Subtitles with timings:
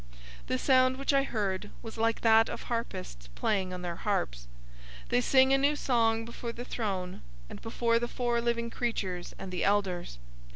[0.47, 4.47] The sound which I heard was like that of harpists playing on their harps.
[5.09, 9.35] 014:003 They sing a new song before the throne, and before the four living creatures
[9.37, 10.17] and the elders.